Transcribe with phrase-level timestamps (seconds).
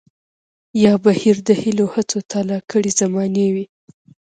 [0.83, 3.65] يا بهير د هيلو هڅو تالا کړے زمانې وي